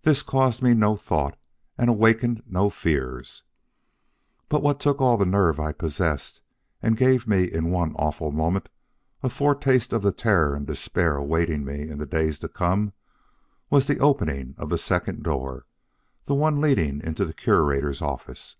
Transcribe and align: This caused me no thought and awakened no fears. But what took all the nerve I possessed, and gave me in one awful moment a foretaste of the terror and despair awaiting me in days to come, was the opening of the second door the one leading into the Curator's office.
This 0.00 0.22
caused 0.22 0.62
me 0.62 0.72
no 0.72 0.96
thought 0.96 1.36
and 1.76 1.90
awakened 1.90 2.42
no 2.46 2.70
fears. 2.70 3.42
But 4.48 4.62
what 4.62 4.80
took 4.80 4.98
all 4.98 5.18
the 5.18 5.26
nerve 5.26 5.60
I 5.60 5.72
possessed, 5.72 6.40
and 6.82 6.96
gave 6.96 7.28
me 7.28 7.44
in 7.44 7.68
one 7.70 7.94
awful 7.96 8.32
moment 8.32 8.70
a 9.22 9.28
foretaste 9.28 9.92
of 9.92 10.00
the 10.00 10.10
terror 10.10 10.54
and 10.56 10.66
despair 10.66 11.16
awaiting 11.16 11.66
me 11.66 11.86
in 11.90 11.98
days 12.06 12.38
to 12.38 12.48
come, 12.48 12.94
was 13.68 13.84
the 13.86 14.00
opening 14.00 14.54
of 14.56 14.70
the 14.70 14.78
second 14.78 15.22
door 15.22 15.66
the 16.24 16.34
one 16.34 16.62
leading 16.62 17.02
into 17.02 17.26
the 17.26 17.34
Curator's 17.34 18.00
office. 18.00 18.56